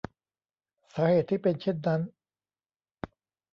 [0.93, 2.01] สาเหตุที่เป็นเช่นนั้น